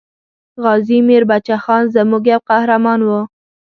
[0.63, 3.21] غازي میر بچه خان زموږ یو قهرمان وو.